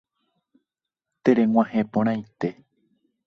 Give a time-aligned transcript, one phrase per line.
[1.23, 2.49] Tereg̃uahẽporãite.